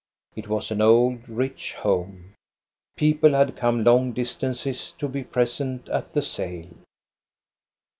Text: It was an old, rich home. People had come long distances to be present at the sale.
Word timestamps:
It 0.35 0.47
was 0.47 0.71
an 0.71 0.81
old, 0.81 1.29
rich 1.29 1.75
home. 1.75 2.33
People 2.97 3.33
had 3.33 3.55
come 3.55 3.83
long 3.83 4.13
distances 4.13 4.89
to 4.97 5.07
be 5.07 5.23
present 5.23 5.87
at 5.89 6.13
the 6.13 6.23
sale. 6.23 6.73